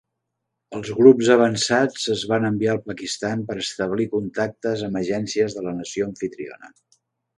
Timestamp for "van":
2.31-2.47